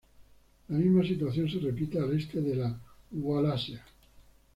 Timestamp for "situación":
1.03-1.47